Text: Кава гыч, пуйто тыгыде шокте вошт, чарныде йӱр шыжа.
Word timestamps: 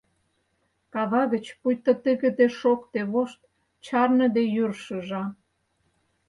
Кава 0.93 1.23
гыч, 1.33 1.45
пуйто 1.59 1.91
тыгыде 2.03 2.47
шокте 2.59 3.01
вошт, 3.11 3.39
чарныде 3.85 4.43
йӱр 4.55 4.71
шыжа. 4.83 5.23